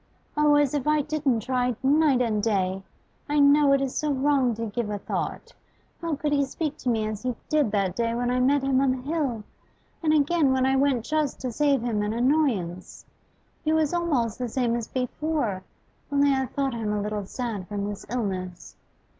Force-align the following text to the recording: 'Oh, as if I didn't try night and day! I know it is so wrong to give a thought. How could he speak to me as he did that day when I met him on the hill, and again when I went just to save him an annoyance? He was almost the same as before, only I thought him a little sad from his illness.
'Oh, 0.35 0.55
as 0.55 0.73
if 0.73 0.87
I 0.87 1.01
didn't 1.03 1.41
try 1.41 1.75
night 1.83 2.23
and 2.23 2.41
day! 2.41 2.81
I 3.29 3.37
know 3.39 3.71
it 3.73 3.81
is 3.81 3.93
so 3.95 4.11
wrong 4.11 4.55
to 4.55 4.65
give 4.65 4.89
a 4.89 4.97
thought. 4.97 5.53
How 6.01 6.15
could 6.15 6.31
he 6.33 6.43
speak 6.43 6.75
to 6.79 6.89
me 6.89 7.05
as 7.05 7.21
he 7.21 7.35
did 7.49 7.69
that 7.73 7.95
day 7.95 8.15
when 8.15 8.31
I 8.31 8.39
met 8.39 8.63
him 8.63 8.81
on 8.81 8.89
the 8.89 9.01
hill, 9.03 9.43
and 10.01 10.11
again 10.11 10.53
when 10.53 10.65
I 10.65 10.75
went 10.75 11.05
just 11.05 11.39
to 11.41 11.51
save 11.51 11.83
him 11.83 12.01
an 12.01 12.13
annoyance? 12.13 13.05
He 13.63 13.71
was 13.73 13.93
almost 13.93 14.39
the 14.39 14.49
same 14.49 14.75
as 14.75 14.87
before, 14.87 15.61
only 16.11 16.33
I 16.33 16.47
thought 16.47 16.73
him 16.73 16.91
a 16.91 17.01
little 17.03 17.27
sad 17.27 17.67
from 17.67 17.85
his 17.87 18.03
illness. 18.09 18.75